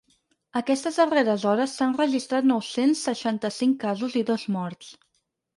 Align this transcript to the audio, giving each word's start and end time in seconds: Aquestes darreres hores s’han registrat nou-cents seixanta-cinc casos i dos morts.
Aquestes 0.59 0.95
darreres 1.01 1.43
hores 1.51 1.75
s’han 1.81 1.93
registrat 1.99 2.49
nou-cents 2.53 3.05
seixanta-cinc 3.11 3.79
casos 3.87 4.21
i 4.23 4.25
dos 4.31 4.51
morts. 4.57 4.91